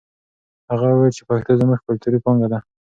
[0.71, 2.59] هغه وویل چې پښتو زموږ کلتوري پانګه ده.